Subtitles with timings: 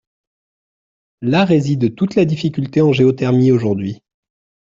[1.21, 4.01] Là réside toute la difficulté en géothermie aujourd’hui.